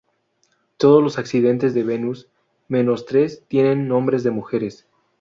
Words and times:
Todos 0.77 1.03
los 1.03 1.19
accidentes 1.19 1.75
de 1.75 1.83
Venus, 1.83 2.27
menos 2.67 3.05
tres, 3.05 3.45
tienen 3.47 3.87
nombres 3.87 4.23
de 4.23 4.31
mujeres. 4.31 4.87